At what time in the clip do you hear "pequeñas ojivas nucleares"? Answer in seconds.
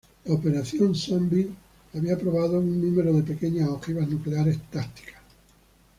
3.21-4.57